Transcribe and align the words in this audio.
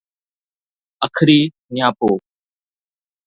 اکري 1.05 1.39
نياپو 1.73 2.09